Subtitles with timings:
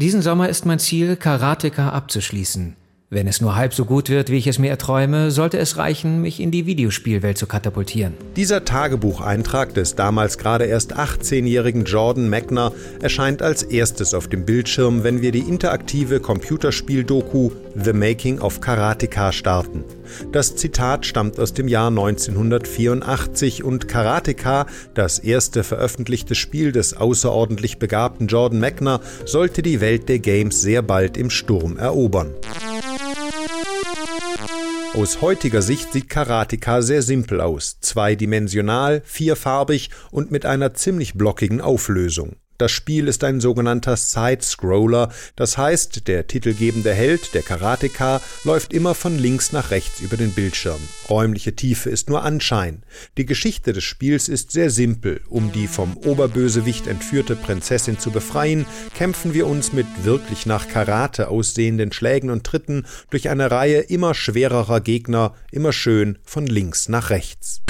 [0.00, 2.74] Diesen Sommer ist mein Ziel, Karateka abzuschließen.
[3.10, 6.22] Wenn es nur halb so gut wird, wie ich es mir erträume, sollte es reichen,
[6.22, 8.14] mich in die Videospielwelt zu katapultieren.
[8.34, 12.72] Dieser Tagebucheintrag des damals gerade erst 18-jährigen Jordan Magner
[13.02, 19.32] erscheint als erstes auf dem Bildschirm, wenn wir die interaktive Computerspiel-Doku The Making of Karateka
[19.32, 19.84] starten.
[20.32, 27.78] Das Zitat stammt aus dem Jahr 1984 und Karateka, das erste veröffentlichte Spiel des außerordentlich
[27.78, 32.34] begabten Jordan Magner, sollte die Welt der Games sehr bald im Sturm erobern.
[34.94, 41.60] Aus heutiger Sicht sieht Karateka sehr simpel aus, zweidimensional, vierfarbig und mit einer ziemlich blockigen
[41.60, 42.36] Auflösung.
[42.60, 48.94] Das Spiel ist ein sogenannter Side-Scroller, das heißt, der titelgebende Held, der Karateka, läuft immer
[48.94, 50.78] von links nach rechts über den Bildschirm.
[51.08, 52.82] Räumliche Tiefe ist nur Anschein.
[53.16, 55.22] Die Geschichte des Spiels ist sehr simpel.
[55.30, 61.28] Um die vom Oberbösewicht entführte Prinzessin zu befreien, kämpfen wir uns mit wirklich nach Karate
[61.28, 67.08] aussehenden Schlägen und Tritten durch eine Reihe immer schwererer Gegner, immer schön von links nach
[67.08, 67.62] rechts.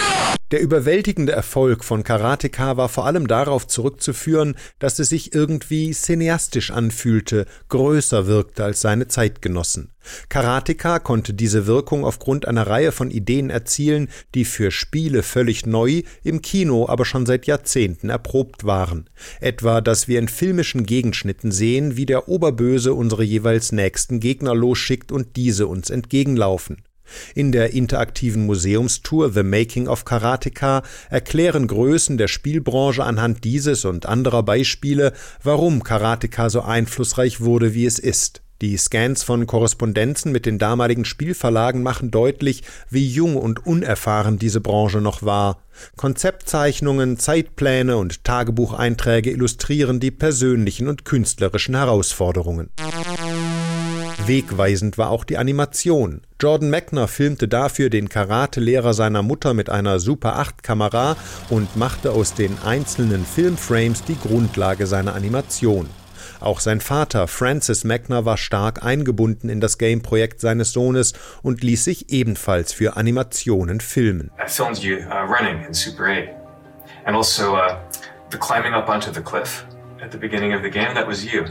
[0.51, 6.73] Der überwältigende Erfolg von Karateka war vor allem darauf zurückzuführen, dass es sich irgendwie cineastisch
[6.73, 9.93] anfühlte, größer wirkte als seine Zeitgenossen.
[10.29, 16.03] Karateka konnte diese Wirkung aufgrund einer Reihe von Ideen erzielen, die für Spiele völlig neu,
[16.25, 19.09] im Kino aber schon seit Jahrzehnten erprobt waren.
[19.41, 25.13] Etwa, dass wir in filmischen Gegenschnitten sehen, wie der Oberböse unsere jeweils nächsten Gegner losschickt
[25.13, 26.83] und diese uns entgegenlaufen.
[27.35, 34.07] In der interaktiven Museumstour The Making of Karateka erklären Größen der Spielbranche anhand dieses und
[34.07, 38.43] anderer Beispiele, warum Karateka so einflussreich wurde, wie es ist.
[38.61, 44.61] Die Scans von Korrespondenzen mit den damaligen Spielverlagen machen deutlich, wie jung und unerfahren diese
[44.61, 45.63] Branche noch war.
[45.97, 52.69] Konzeptzeichnungen, Zeitpläne und Tagebucheinträge illustrieren die persönlichen und künstlerischen Herausforderungen.
[54.27, 56.21] Wegweisend war auch die Animation.
[56.41, 61.17] Jordan Mechner filmte dafür den Karatelehrer seiner Mutter mit einer Super 8 Kamera
[61.49, 65.89] und machte aus den einzelnen Filmframes die Grundlage seiner Animation.
[66.41, 71.85] Auch sein Vater Francis Mechner war stark eingebunden in das Game-Projekt seines Sohnes und ließ
[71.85, 74.31] sich ebenfalls für Animationen filmen.
[74.39, 76.29] I filmed you uh, in Super 8
[77.05, 77.77] and also uh,
[78.31, 79.67] the climbing up onto the cliff
[80.03, 80.95] at the beginning of the game.
[80.95, 81.45] That was you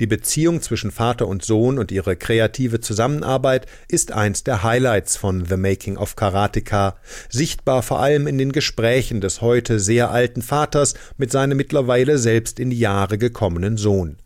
[0.00, 5.44] Die Beziehung zwischen Vater und Sohn und ihre kreative Zusammenarbeit ist eins der Highlights von
[5.46, 6.96] The Making of Karateka,
[7.28, 12.58] sichtbar vor allem in den Gesprächen des heute sehr alten Vaters mit seinem mittlerweile selbst
[12.58, 14.16] in die Jahre gekommenen Sohn.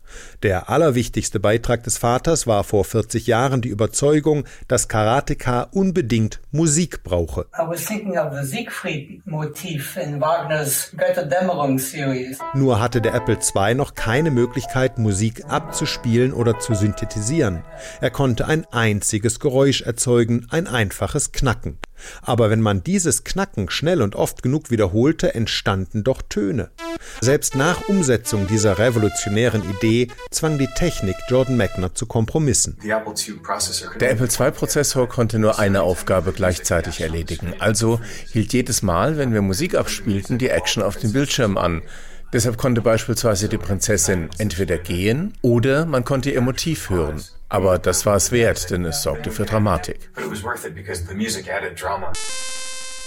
[0.43, 7.03] Der allerwichtigste Beitrag des Vaters war vor 40 Jahren die Überzeugung, dass Karateka unbedingt Musik
[7.03, 7.45] brauche.
[12.53, 17.63] Nur hatte der Apple II noch keine Möglichkeit, Musik abzuspielen oder zu synthetisieren.
[18.01, 21.77] Er konnte ein einziges Geräusch erzeugen, ein einfaches Knacken.
[22.21, 26.69] Aber wenn man dieses Knacken schnell und oft genug wiederholte, entstanden doch Töne.
[27.21, 32.77] Selbst nach Umsetzung dieser revolutionären Idee zwang die Technik Jordan Mechner zu Kompromissen.
[33.99, 37.53] Der Apple II-Prozessor konnte nur eine Aufgabe gleichzeitig erledigen.
[37.59, 37.99] Also
[38.31, 41.81] hielt jedes Mal, wenn wir Musik abspielten, die Action auf dem Bildschirm an.
[42.31, 47.21] Deshalb konnte beispielsweise die Prinzessin entweder gehen oder man konnte ihr Motiv hören.
[47.49, 50.11] Aber das war es wert, denn es sorgte für Dramatik.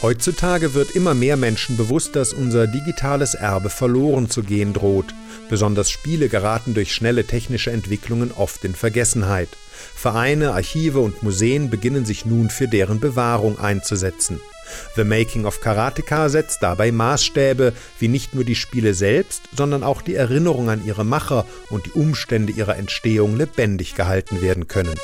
[0.03, 5.15] Heutzutage wird immer mehr Menschen bewusst, dass unser digitales Erbe verloren zu gehen droht.
[5.49, 9.49] Besonders Spiele geraten durch schnelle technische Entwicklungen oft in Vergessenheit.
[9.95, 14.41] Vereine, Archive und Museen beginnen sich nun für deren Bewahrung einzusetzen.
[14.97, 20.03] The Making of Karateka setzt dabei Maßstäbe, wie nicht nur die Spiele selbst, sondern auch
[20.03, 24.95] die Erinnerung an ihre Macher und die Umstände ihrer Entstehung lebendig gehalten werden können.